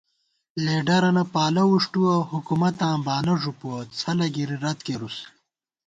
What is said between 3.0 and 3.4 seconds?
بانہ